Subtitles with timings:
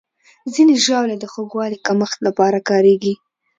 [0.53, 3.13] ځینې ژاولې د خوږوالي کمښت لپاره کارېږي.